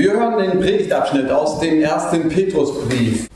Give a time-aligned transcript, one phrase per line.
[0.00, 3.28] Wir hören den Predigtabschnitt aus dem ersten Petrusbrief.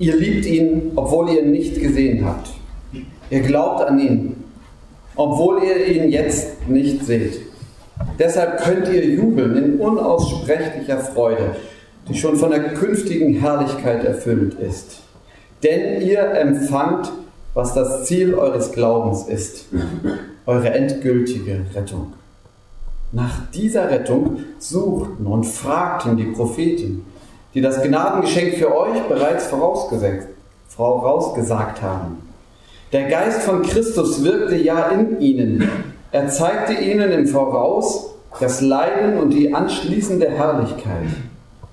[0.00, 2.50] Ihr liebt ihn, obwohl ihr ihn nicht gesehen habt.
[3.30, 4.42] Ihr glaubt an ihn,
[5.14, 7.42] obwohl ihr ihn jetzt nicht seht.
[8.18, 11.54] Deshalb könnt ihr jubeln in unaussprechlicher Freude,
[12.08, 14.98] die schon von der künftigen Herrlichkeit erfüllt ist.
[15.62, 17.12] Denn ihr empfangt,
[17.54, 19.66] was das Ziel eures Glaubens ist,
[20.44, 22.14] eure endgültige Rettung.
[23.12, 27.04] Nach dieser Rettung suchten und fragten die Propheten,
[27.54, 29.48] die das Gnadengeschenk für euch bereits
[30.68, 32.18] vorausgesagt haben.
[32.92, 35.68] Der Geist von Christus wirkte ja in ihnen.
[36.12, 41.08] Er zeigte ihnen im Voraus das Leiden und die anschließende Herrlichkeit,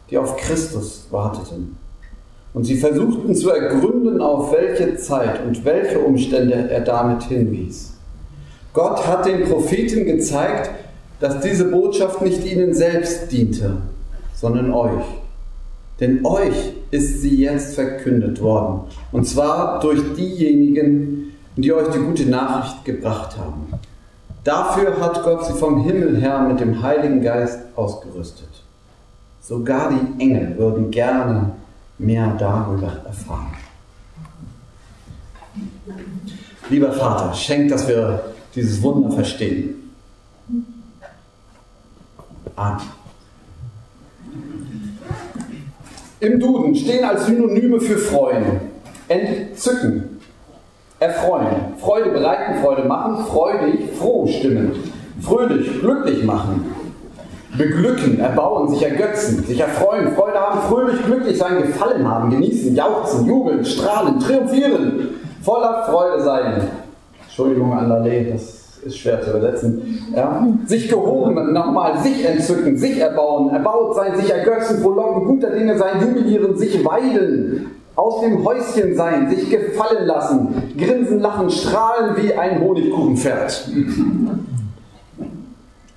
[0.10, 1.78] die auf Christus warteten.
[2.56, 7.94] Und sie versuchten zu ergründen, auf welche Zeit und welche Umstände er damit hinwies.
[8.74, 10.72] Gott hat den Propheten gezeigt,
[11.20, 13.78] dass diese Botschaft nicht ihnen selbst diente,
[14.36, 15.04] sondern euch.
[16.00, 18.82] Denn euch ist sie jetzt verkündet worden.
[19.12, 23.68] Und zwar durch diejenigen, die euch die gute Nachricht gebracht haben.
[24.44, 28.48] Dafür hat Gott sie vom Himmel her mit dem Heiligen Geist ausgerüstet.
[29.42, 31.52] Sogar die Engel würden gerne
[31.98, 33.52] mehr darüber erfahren.
[36.70, 39.87] Lieber Vater, schenk, dass wir dieses Wunder verstehen.
[42.58, 42.82] Amen.
[46.20, 48.60] Im Duden stehen als Synonyme für freuen,
[49.08, 50.20] entzücken,
[51.00, 54.72] erfreuen, Freude bereiten, Freude machen, freudig, froh stimmen,
[55.22, 56.66] fröhlich, glücklich machen,
[57.56, 63.28] beglücken, erbauen, sich ergötzen, sich erfreuen, Freude haben, fröhlich, glücklich sein, gefallen haben, genießen, jauchzen,
[63.28, 65.10] jubeln, strahlen, triumphieren,
[65.44, 66.68] voller Freude sein.
[67.22, 68.57] Entschuldigung an Lalé, das
[68.88, 70.00] ist schwer zu übersetzen.
[70.16, 70.48] Ja?
[70.66, 76.02] Sich gehoben, nochmal, sich entzücken, sich erbauen, erbaut sein, sich ergötzen, frohlocken, guter Dinge sein,
[76.02, 82.62] jubilieren, sich weiden, aus dem Häuschen sein, sich gefallen lassen, grinsen, lachen, strahlen wie ein
[82.62, 83.70] Honigkuchenpferd.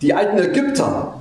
[0.00, 1.14] Die alten Ägypter,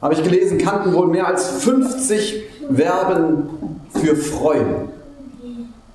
[0.00, 2.42] habe ich gelesen, kannten wohl mehr als 50
[2.74, 3.48] Verben
[3.90, 4.88] für freuen.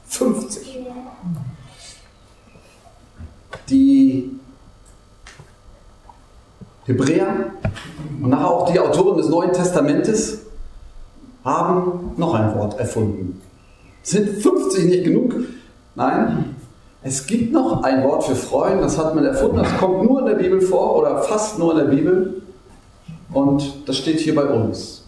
[0.08, 0.80] 50.
[3.70, 4.37] Die
[6.88, 7.28] Hebräer
[8.22, 10.40] und nachher auch die Autoren des Neuen Testamentes
[11.44, 13.42] haben noch ein Wort erfunden.
[14.02, 15.36] Sind 50 nicht genug?
[15.96, 16.56] Nein,
[17.04, 20.26] es gibt noch ein Wort für Freuen, das hat man erfunden, das kommt nur in
[20.28, 22.42] der Bibel vor oder fast nur in der Bibel
[23.34, 25.06] und das steht hier bei uns.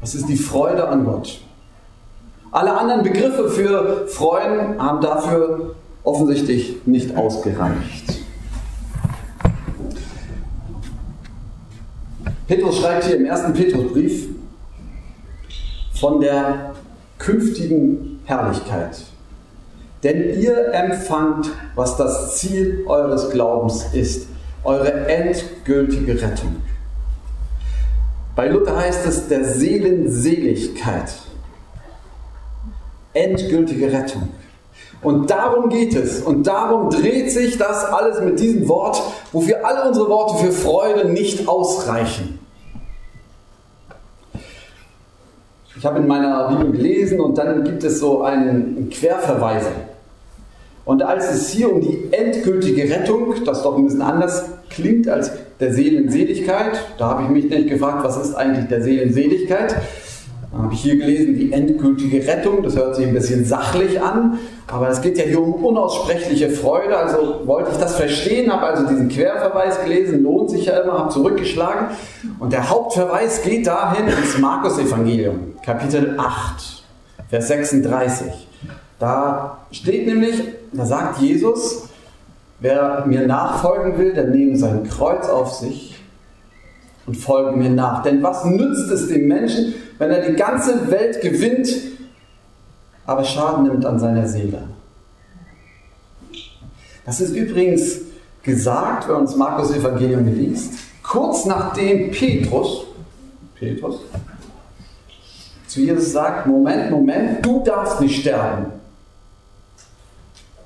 [0.00, 1.40] Das ist die Freude an Gott.
[2.52, 5.74] Alle anderen Begriffe für Freuen haben dafür
[6.04, 8.19] offensichtlich nicht ausgereicht.
[12.50, 14.26] Petrus schreibt hier im ersten Petrusbrief
[15.94, 16.72] von der
[17.16, 19.02] künftigen Herrlichkeit.
[20.02, 24.26] Denn ihr empfangt, was das Ziel eures Glaubens ist,
[24.64, 26.56] eure endgültige Rettung.
[28.34, 31.12] Bei Luther heißt es der Seelenseligkeit.
[33.12, 34.28] Endgültige Rettung.
[35.02, 36.20] Und darum geht es.
[36.20, 39.00] Und darum dreht sich das alles mit diesem Wort,
[39.30, 42.39] wofür alle unsere Worte für Freude nicht ausreichen.
[45.80, 49.70] Ich habe in meiner Bibel gelesen und dann gibt es so einen Querverweise.
[50.84, 55.32] Und als es hier um die endgültige Rettung, das doch ein bisschen anders klingt als
[55.58, 59.74] der Seelenseligkeit, da habe ich mich nicht gefragt, was ist eigentlich der Seelenseligkeit,
[60.52, 62.62] habe ich hier gelesen, die endgültige Rettung.
[62.62, 66.96] Das hört sich ein bisschen sachlich an, aber es geht ja hier um unaussprechliche Freude.
[66.96, 71.10] Also wollte ich das verstehen, habe also diesen Querverweis gelesen, lohnt sich ja immer, habe
[71.10, 71.88] zurückgeschlagen.
[72.40, 76.84] Und der Hauptverweis geht dahin ins Markus-Evangelium, Kapitel 8,
[77.28, 78.26] Vers 36.
[78.98, 81.88] Da steht nämlich, da sagt Jesus,
[82.58, 85.96] wer mir nachfolgen will, der nehme sein Kreuz auf sich
[87.06, 88.02] und folge mir nach.
[88.02, 91.68] Denn was nützt es dem Menschen, wenn er die ganze Welt gewinnt,
[93.04, 94.62] aber Schaden nimmt an seiner Seele.
[97.04, 98.00] Das ist übrigens
[98.42, 102.86] gesagt, wenn man das Markus Evangelium liest, kurz nachdem Petrus,
[103.54, 104.00] Petrus
[105.66, 108.72] zu Jesus sagt, Moment, Moment, du darfst nicht sterben.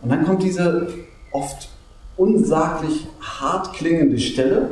[0.01, 0.91] Und dann kommt diese
[1.33, 1.69] oft
[2.17, 4.71] unsaglich hart klingende Stelle,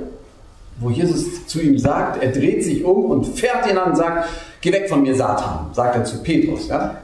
[0.79, 4.29] wo Jesus zu ihm sagt, er dreht sich um und fährt ihn an und sagt,
[4.62, 6.69] geh weg von mir, Satan, sagt er zu Petrus.
[6.69, 6.97] Ja?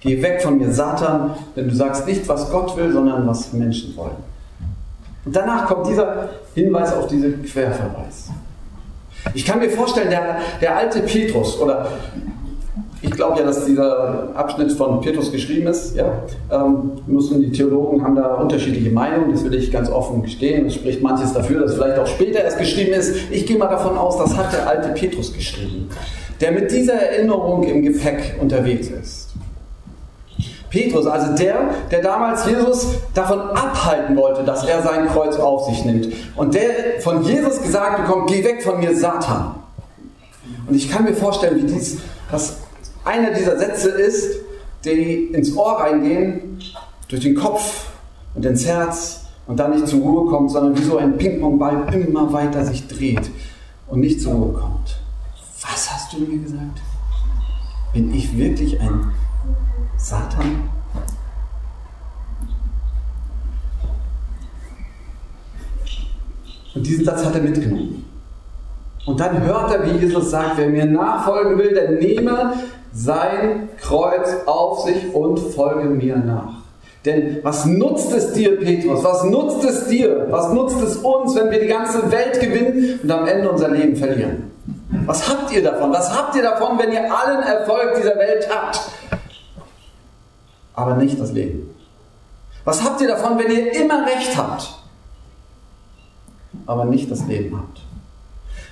[0.00, 3.96] Geh weg von mir, Satan, denn du sagst nicht, was Gott will, sondern was Menschen
[3.96, 4.16] wollen.
[5.24, 8.30] Und danach kommt dieser Hinweis auf diesen Querverweis.
[9.32, 11.88] Ich kann mir vorstellen, der, der alte Petrus, oder
[13.04, 15.94] ich glaube ja, dass dieser Abschnitt von Petrus geschrieben ist.
[15.94, 16.22] Ja?
[16.50, 20.66] Ähm, müssen die Theologen haben da unterschiedliche Meinungen, das will ich ganz offen gestehen.
[20.66, 23.30] Es spricht manches dafür, dass vielleicht auch später erst geschrieben ist.
[23.30, 25.90] Ich gehe mal davon aus, das hat der alte Petrus geschrieben,
[26.44, 29.30] der mit dieser Erinnerung im Gepäck unterwegs ist.
[30.68, 35.86] Petrus, also der, der damals Jesus davon abhalten wollte, dass er sein Kreuz auf sich
[35.86, 36.08] nimmt.
[36.36, 39.54] Und der von Jesus gesagt bekommt, geh weg von mir, Satan.
[40.68, 41.96] Und ich kann mir vorstellen, wie dies,
[42.30, 42.58] das
[43.06, 44.40] einer dieser Sätze ist,
[44.84, 46.58] die ins Ohr reingehen,
[47.08, 47.86] durch den Kopf
[48.34, 52.30] und ins Herz und dann nicht zur Ruhe kommt, sondern wie so ein Ping-Pong-Ball immer
[52.34, 53.30] weiter sich dreht
[53.88, 55.03] und nicht zur Ruhe kommt.
[56.16, 56.80] Du mir gesagt?
[57.92, 59.12] Bin ich wirklich ein
[59.96, 60.70] Satan?
[66.74, 68.04] Und diesen Satz hat er mitgenommen.
[69.06, 72.54] Und dann hört er, wie Jesus sagt, wer mir nachfolgen will, der nehme
[72.92, 76.62] sein Kreuz auf sich und folge mir nach.
[77.04, 79.02] Denn was nutzt es dir, Petrus?
[79.02, 80.28] Was nutzt es dir?
[80.30, 83.96] Was nutzt es uns, wenn wir die ganze Welt gewinnen und am Ende unser Leben
[83.96, 84.53] verlieren?
[85.06, 85.92] Was habt ihr davon?
[85.92, 88.80] Was habt ihr davon, wenn ihr allen Erfolg dieser Welt habt,
[90.74, 91.74] aber nicht das Leben?
[92.64, 94.78] Was habt ihr davon, wenn ihr immer Recht habt,
[96.66, 97.80] aber nicht das Leben habt?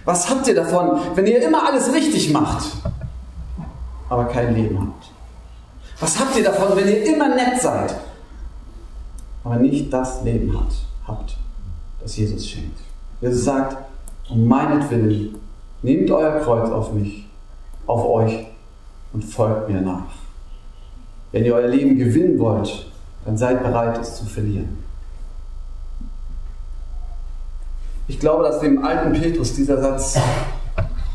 [0.04, 2.64] Was habt ihr davon, wenn ihr immer alles richtig macht,
[4.08, 5.10] aber kein Leben habt?
[6.00, 7.94] Was habt ihr davon, wenn ihr immer nett seid,
[9.44, 10.58] aber nicht das Leben
[11.06, 11.36] habt,
[12.00, 12.78] das Jesus schenkt?
[13.20, 13.76] Jesus sagt,
[14.28, 15.38] um meinetwillen,
[15.82, 17.28] nehmt euer Kreuz auf mich,
[17.86, 18.46] auf euch
[19.12, 20.06] und folgt mir nach.
[21.32, 22.86] Wenn ihr euer Leben gewinnen wollt,
[23.24, 24.78] dann seid bereit, es zu verlieren.
[28.08, 30.18] Ich glaube, dass dem alten Petrus dieser Satz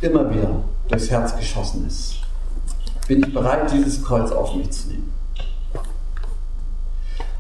[0.01, 2.17] immer wieder durchs Herz geschossen ist
[3.07, 5.11] bin ich bereit, dieses Kreuz auf mich zu nehmen.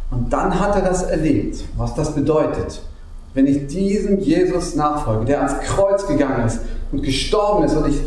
[0.09, 2.81] Und dann hat er das erlebt, was das bedeutet,
[3.37, 6.59] wenn ich diesem Jesus nachfolge, der ans Kreuz gegangen ist
[6.91, 7.99] und gestorben ist und ich,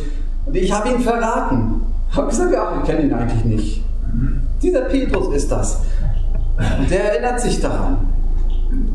[0.44, 1.82] und ich habe ihn verraten.
[2.11, 3.85] Habe gesagt, ja, ich kenne ihn eigentlich nicht.
[4.61, 5.82] Dieser Petrus ist das.
[6.81, 8.09] Und der erinnert sich daran,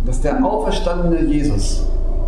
[0.05, 1.85] dass der auferstandene Jesus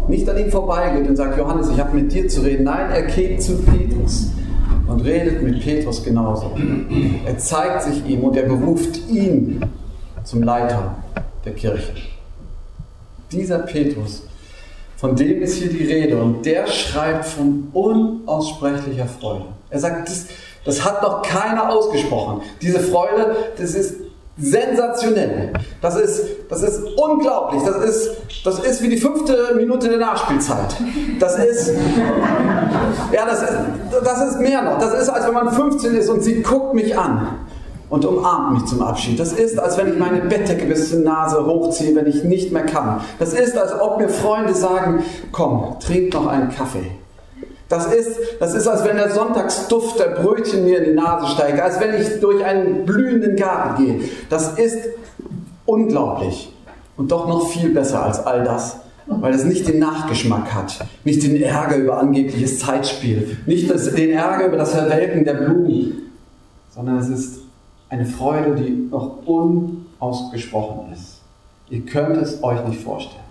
[0.08, 2.64] nicht an ihm vorbeigeht und sagt, Johannes, ich habe mit dir zu reden.
[2.64, 4.32] Nein, er geht zu Petrus
[4.88, 6.52] und redet mit Petrus genauso.
[7.26, 9.62] Er zeigt sich ihm und er beruft ihn
[10.24, 10.96] zum Leiter
[11.44, 11.92] der Kirche.
[13.32, 14.24] Dieser Petrus,
[14.98, 19.46] von dem ist hier die Rede und der schreibt von unaussprechlicher Freude.
[19.70, 20.26] Er sagt, das,
[20.66, 22.42] das hat noch keiner ausgesprochen.
[22.62, 23.96] Diese Freude, das ist
[24.40, 25.54] sensationell.
[25.82, 27.62] Das ist, das ist unglaublich.
[27.64, 28.12] Das ist,
[28.44, 30.76] das ist wie die fünfte Minute der Nachspielzeit.
[31.20, 31.74] Das ist,
[33.12, 33.54] ja, das ist,
[34.04, 34.80] das ist mehr noch.
[34.80, 37.40] Das ist, als wenn man 15 ist und sie guckt mich an
[37.90, 39.20] und umarmt mich zum Abschied.
[39.20, 42.66] Das ist, als wenn ich meine Bettdecke bis zur Nase hochziehe, wenn ich nicht mehr
[42.66, 43.02] kann.
[43.20, 46.92] Das ist, als ob mir Freunde sagen, komm, trink noch einen Kaffee.
[47.70, 51.60] Das ist, das ist, als wenn der Sonntagsduft der Brötchen mir in die Nase steigt,
[51.60, 54.00] als wenn ich durch einen blühenden Garten gehe.
[54.30, 54.78] Das ist
[55.66, 56.54] unglaublich
[56.96, 61.24] und doch noch viel besser als all das, weil es nicht den Nachgeschmack hat, nicht
[61.24, 66.12] den Ärger über angebliches Zeitspiel, nicht den Ärger über das Verwelken der Blumen,
[66.74, 67.47] sondern es ist
[67.90, 71.22] eine Freude, die noch unausgesprochen ist.
[71.70, 73.24] Ihr könnt es euch nicht vorstellen.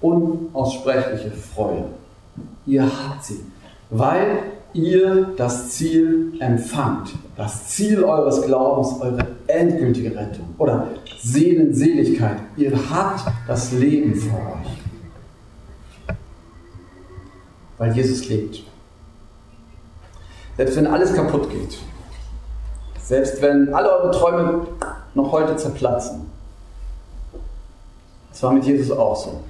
[0.00, 1.86] Unaussprechliche Freude.
[2.66, 3.40] Ihr habt sie,
[3.90, 4.42] weil
[4.72, 7.14] ihr das Ziel empfangt.
[7.36, 12.38] Das Ziel eures Glaubens, eure endgültige Rettung oder Seelenseligkeit.
[12.56, 16.16] Ihr habt das Leben vor euch.
[17.78, 18.62] Weil Jesus lebt.
[20.56, 21.78] Selbst wenn alles kaputt geht,
[23.06, 24.66] selbst wenn alle eure Träume
[25.14, 26.28] noch heute zerplatzen,
[28.30, 29.40] das war mit Jesus auch so.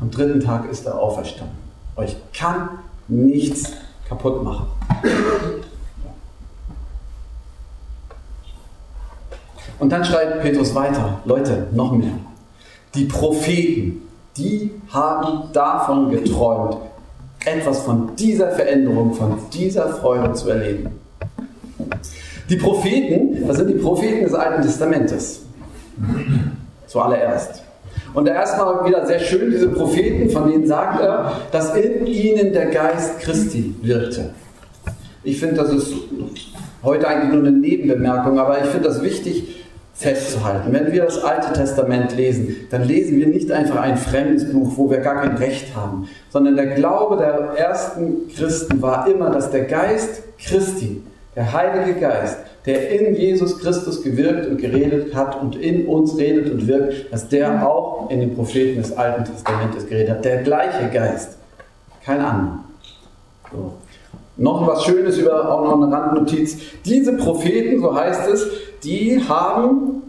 [0.00, 1.56] Am dritten Tag ist er auferstanden.
[1.96, 2.70] Euch kann
[3.06, 3.72] nichts
[4.08, 4.66] kaputt machen.
[9.78, 12.12] Und dann schreibt Petrus weiter, Leute, noch mehr.
[12.94, 16.78] Die Propheten, die haben davon geträumt,
[17.44, 21.00] etwas von dieser Veränderung, von dieser Freude zu erleben.
[22.48, 25.42] Die Propheten, das sind die Propheten des Alten Testamentes.
[26.86, 27.62] Zuallererst.
[28.12, 32.66] Und erstmal wieder sehr schön, diese Propheten, von denen sagt er, dass in ihnen der
[32.66, 34.30] Geist Christi wirkte.
[35.24, 35.92] Ich finde, das ist
[36.82, 40.72] heute eigentlich nur eine Nebenbemerkung, aber ich finde das wichtig, festzuhalten.
[40.72, 44.90] Wenn wir das Alte Testament lesen, dann lesen wir nicht einfach ein fremdes Buch, wo
[44.90, 49.64] wir gar kein Recht haben, sondern der Glaube der ersten Christen war immer, dass der
[49.64, 51.02] Geist Christi,
[51.36, 56.50] der Heilige Geist, der in Jesus Christus gewirkt und geredet hat und in uns redet
[56.50, 60.24] und wirkt, dass der auch in den Propheten des Alten Testamentes geredet hat.
[60.24, 61.36] Der gleiche Geist,
[62.04, 62.58] kein anderer.
[63.52, 63.72] So.
[64.36, 66.58] Noch was Schönes über auch noch eine Randnotiz.
[66.84, 68.46] Diese Propheten, so heißt es,
[68.82, 70.02] die haben,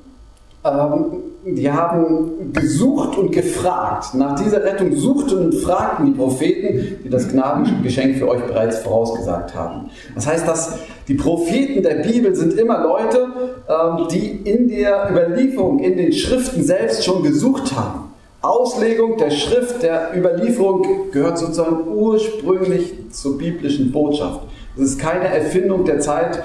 [0.63, 1.14] ähm,
[1.45, 4.15] die haben gesucht und gefragt.
[4.15, 9.53] Nach dieser Rettung suchten und fragten die Propheten, die das Gnadengeschenk für euch bereits vorausgesagt
[9.53, 9.91] haben.
[10.15, 13.27] Das heißt, dass die Propheten der Bibel sind immer Leute,
[13.69, 18.11] ähm, die in der Überlieferung, in den Schriften selbst schon gesucht haben.
[18.41, 24.41] Auslegung der Schrift, der Überlieferung gehört sozusagen ursprünglich zur biblischen Botschaft.
[24.75, 26.43] Es ist keine Erfindung der Zeit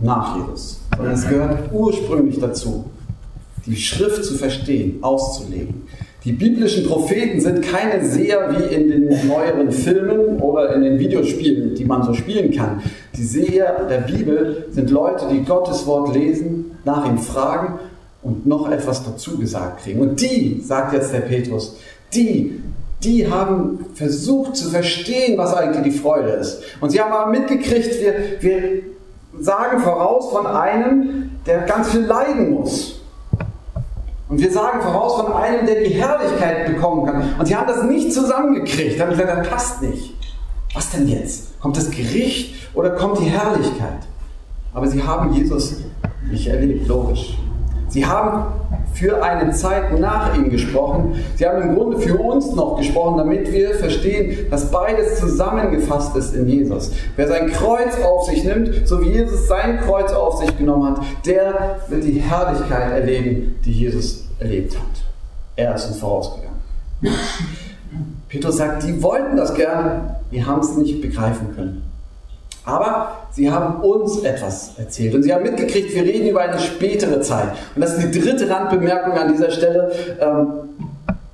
[0.00, 2.84] nach Jesus, sondern es gehört ursprünglich dazu,
[3.68, 5.82] die Schrift zu verstehen, auszulegen.
[6.24, 11.74] Die biblischen Propheten sind keine Seher wie in den neueren Filmen oder in den Videospielen,
[11.74, 12.82] die man so spielen kann.
[13.16, 17.78] Die Seher der Bibel sind Leute, die Gottes Wort lesen, nach ihm fragen
[18.22, 20.00] und noch etwas dazu gesagt kriegen.
[20.00, 21.76] Und die, sagt jetzt der Petrus,
[22.12, 22.60] die,
[23.04, 26.62] die haben versucht zu verstehen, was eigentlich die Freude ist.
[26.80, 28.82] Und sie haben aber mitgekriegt, wir, wir
[29.40, 32.97] sagen voraus von einem, der ganz viel leiden muss.
[34.28, 37.34] Und wir sagen voraus von einem, der die Herrlichkeit bekommen kann.
[37.38, 39.00] Und sie haben das nicht zusammengekriegt.
[39.00, 40.14] Haben gesagt, das passt nicht.
[40.74, 41.58] Was denn jetzt?
[41.60, 44.06] Kommt das Gericht oder kommt die Herrlichkeit?
[44.74, 45.76] Aber sie haben Jesus
[46.30, 47.38] nicht erlebt, logisch.
[47.88, 48.52] Sie haben
[48.94, 51.14] für eine Zeit nach ihm gesprochen.
[51.36, 56.34] Sie haben im Grunde für uns noch gesprochen, damit wir verstehen, dass beides zusammengefasst ist
[56.34, 56.92] in Jesus.
[57.16, 61.04] Wer sein Kreuz auf sich nimmt, so wie Jesus sein Kreuz auf sich genommen hat,
[61.26, 65.04] der wird die Herrlichkeit erleben, die Jesus erlebt hat.
[65.56, 66.58] Er ist uns vorausgegangen.
[68.28, 71.87] Petrus sagt, die wollten das gerne, die haben es nicht begreifen können.
[72.68, 77.22] Aber sie haben uns etwas erzählt und sie haben mitgekriegt, wir reden über eine spätere
[77.22, 77.52] Zeit.
[77.74, 79.90] Und das ist die dritte Randbemerkung an dieser Stelle.
[80.20, 80.46] Ähm,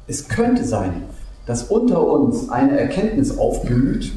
[0.06, 1.02] es könnte sein,
[1.44, 4.12] dass unter uns eine Erkenntnis aufblüht,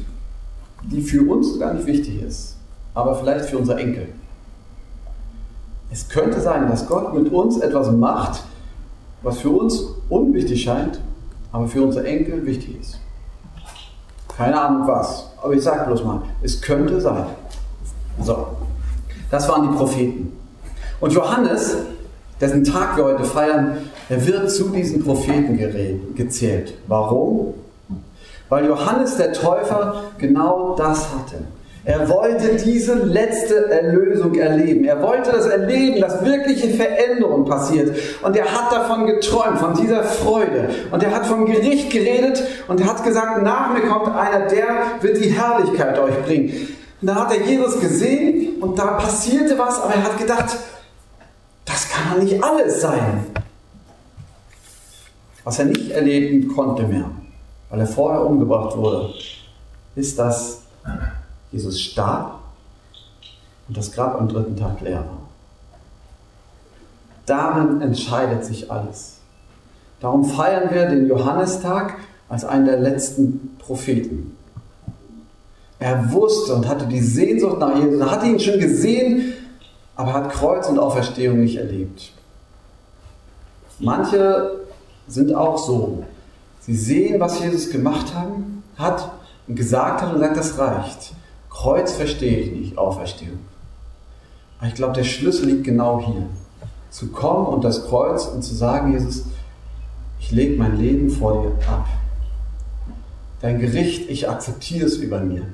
[0.84, 2.56] die für uns gar nicht wichtig ist,
[2.94, 4.06] aber vielleicht für unsere Enkel.
[5.90, 8.44] Es könnte sein, dass Gott mit uns etwas macht,
[9.22, 11.00] was für uns unwichtig scheint,
[11.50, 13.00] aber für unsere Enkel wichtig ist.
[14.38, 15.26] Keine Ahnung was.
[15.42, 17.26] Aber ich sage bloß mal, es könnte sein.
[18.22, 18.46] So,
[19.32, 20.32] das waren die Propheten.
[21.00, 21.76] Und Johannes,
[22.40, 23.78] dessen Tag wir heute feiern,
[24.08, 25.58] er wird zu diesen Propheten
[26.14, 26.74] gezählt.
[26.86, 27.54] Warum?
[28.48, 31.42] Weil Johannes der Täufer genau das hatte.
[31.88, 34.84] Er wollte diese letzte Erlösung erleben.
[34.84, 37.96] Er wollte das erleben, dass wirkliche Veränderung passiert.
[38.20, 40.68] Und er hat davon geträumt, von dieser Freude.
[40.90, 44.66] Und er hat vom Gericht geredet und hat gesagt, nach mir kommt einer, der
[45.00, 46.68] wird die Herrlichkeit euch bringen.
[47.00, 50.58] Und dann hat er Jesus gesehen und da passierte was, aber er hat gedacht,
[51.64, 53.24] das kann nicht alles sein.
[55.42, 57.10] Was er nicht erleben konnte mehr,
[57.70, 59.14] weil er vorher umgebracht wurde,
[59.96, 60.60] ist, dass
[61.52, 62.40] Jesus starb
[63.68, 65.28] und das Grab am dritten Tag leer war.
[67.26, 69.18] Darin entscheidet sich alles.
[70.00, 71.96] Darum feiern wir den Johannistag
[72.28, 74.36] als einen der letzten Propheten.
[75.78, 79.32] Er wusste und hatte die Sehnsucht nach Jesus, er hatte ihn schon gesehen,
[79.94, 82.12] aber hat Kreuz und Auferstehung nicht erlebt.
[83.78, 84.60] Manche
[85.06, 86.04] sind auch so.
[86.60, 89.10] Sie sehen, was Jesus gemacht haben, hat
[89.46, 91.12] und gesagt hat und sagt, das reicht.
[91.58, 93.40] Kreuz verstehe ich nicht, Auferstehung.
[94.58, 96.22] Aber ich glaube, der Schlüssel liegt genau hier.
[96.88, 99.24] Zu kommen und das Kreuz und zu sagen, Jesus,
[100.20, 101.88] ich lege mein Leben vor dir ab.
[103.40, 105.48] Dein Gericht, ich akzeptiere es über mir.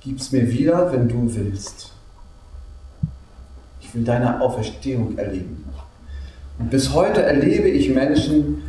[0.00, 1.92] Gib es mir wieder, wenn du willst.
[3.80, 5.64] Ich will deine Auferstehung erleben.
[6.58, 8.62] Und bis heute erlebe ich Menschen,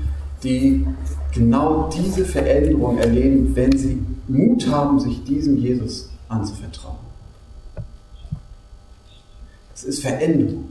[0.44, 0.86] die
[1.34, 6.98] genau diese Veränderung erleben, wenn sie Mut haben, sich diesem Jesus anzuvertrauen.
[9.74, 10.70] Es ist Veränderung.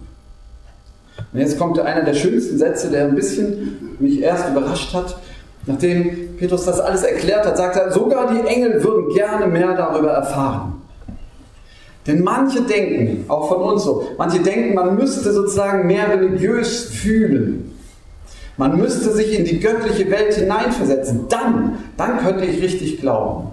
[1.32, 5.18] Und jetzt kommt einer der schönsten Sätze, der ein bisschen mich erst überrascht hat.
[5.66, 10.10] Nachdem Petrus das alles erklärt hat, sagt er, sogar die Engel würden gerne mehr darüber
[10.10, 10.80] erfahren.
[12.06, 17.69] Denn manche denken, auch von uns so, manche denken, man müsste sozusagen mehr religiös fühlen.
[18.60, 21.28] Man müsste sich in die göttliche Welt hineinversetzen.
[21.30, 23.48] Dann, dann könnte ich richtig glauben.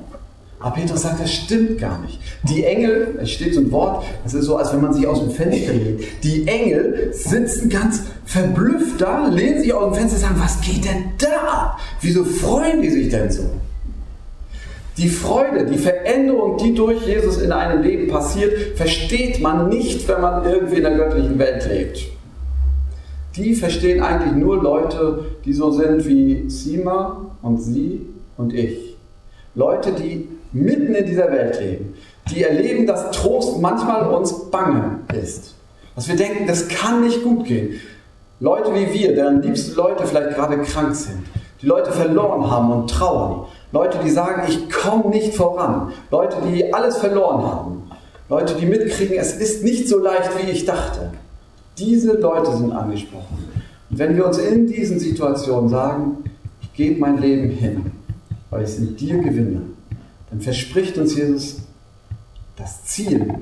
[0.60, 2.20] Aber Petrus sagt, das stimmt gar nicht.
[2.44, 5.22] Die Engel, es steht so ein Wort, das ist so, als wenn man sich aus
[5.22, 6.02] dem Fenster lehnt.
[6.24, 10.84] Die Engel sitzen ganz verblüfft da, lehnen sich aus dem Fenster und sagen, was geht
[10.84, 11.80] denn da ab?
[12.02, 13.44] Wieso freuen die sich denn so?
[14.98, 20.20] Die Freude, die Veränderung, die durch Jesus in einem Leben passiert, versteht man nicht, wenn
[20.20, 22.17] man irgendwie in der göttlichen Welt lebt.
[23.38, 28.02] Die verstehen eigentlich nur Leute, die so sind wie Sima und sie
[28.36, 28.98] und ich.
[29.54, 31.94] Leute, die mitten in dieser Welt leben,
[32.32, 35.54] die erleben, dass Trost manchmal uns bange ist.
[35.96, 37.80] Dass wir denken, das kann nicht gut gehen.
[38.40, 41.24] Leute wie wir, deren liebste Leute vielleicht gerade krank sind,
[41.62, 43.46] die Leute verloren haben und trauern.
[43.72, 45.92] Leute, die sagen, ich komme nicht voran.
[46.12, 47.92] Leute, die alles verloren haben.
[48.30, 51.12] Leute, die mitkriegen, es ist nicht so leicht, wie ich dachte.
[51.78, 53.38] Diese Leute sind angesprochen.
[53.90, 56.18] Und wenn wir uns in diesen Situationen sagen,
[56.62, 57.92] ich gebe mein Leben hin,
[58.50, 59.62] weil ich es in dir gewinne,
[60.30, 61.58] dann verspricht uns Jesus,
[62.56, 63.34] das Ziel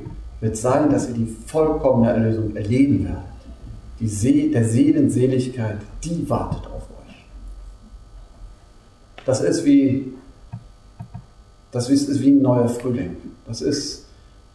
[0.41, 3.23] wird sein, dass ihr die vollkommene Erlösung erleben werdet.
[3.99, 7.15] Die See der Seelenseligkeit, die wartet auf euch.
[9.25, 10.13] Das ist wie,
[11.71, 13.15] das ist wie ein neuer Frühling.
[13.47, 14.05] Das ist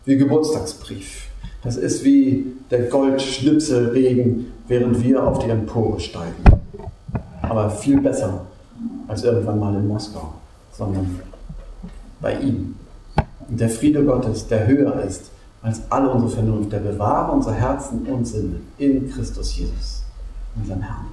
[0.05, 1.30] wie Geburtstagsbrief.
[1.63, 6.43] Das ist wie der Goldschnipselregen, während wir auf die Empore steigen.
[7.43, 8.47] Aber viel besser
[9.09, 10.35] als irgendwann mal in Moskau,
[10.73, 11.21] sondern
[12.21, 12.77] bei ihm.
[13.49, 15.31] Und der Friede Gottes, der höher ist
[15.63, 20.03] als alle unsere Vernunft, der bewahre unsere Herzen und Sinne in Christus Jesus,
[20.57, 21.07] unserem Herrn.